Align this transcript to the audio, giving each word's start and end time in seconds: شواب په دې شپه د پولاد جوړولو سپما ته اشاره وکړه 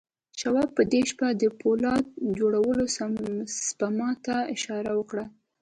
شواب 0.39 0.69
په 0.77 0.83
دې 0.91 1.01
شپه 1.09 1.27
د 1.41 1.43
پولاد 1.61 2.05
جوړولو 2.39 2.85
سپما 3.67 4.09
ته 4.25 4.35
اشاره 4.55 4.91
وکړه 4.99 5.25